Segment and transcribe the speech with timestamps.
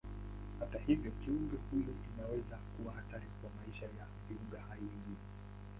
[0.71, 5.21] Kwa hivyo kiumbe huyu inaweza kuwa hatari kwa maisha ya viumbe hai wengine.